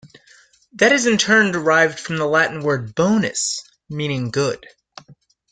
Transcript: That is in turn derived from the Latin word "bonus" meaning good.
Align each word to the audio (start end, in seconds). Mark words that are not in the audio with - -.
That 0.77 0.91
is 0.93 1.05
in 1.05 1.19
turn 1.19 1.51
derived 1.51 1.99
from 1.99 2.17
the 2.17 2.25
Latin 2.25 2.61
word 2.63 2.95
"bonus" 2.95 3.61
meaning 3.87 4.31
good. 4.31 4.67